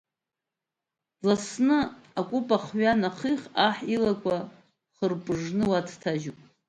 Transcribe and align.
Дласны 1.21 1.77
акәыпа 2.19 2.57
ахҩа 2.59 2.91
анаахих, 2.93 3.41
аҳ 3.65 3.77
илақәа 3.93 4.35
хырпыжы 4.95 5.61
уа 5.69 5.79
дҭажьуп. 5.87 6.39